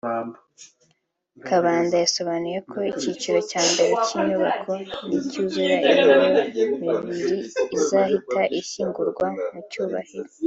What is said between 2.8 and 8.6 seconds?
icyiciro cya mbere cy’inyubako nicyuzura iyo mibiri izahita